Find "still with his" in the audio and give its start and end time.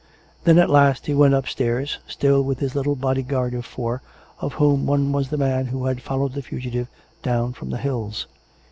2.07-2.73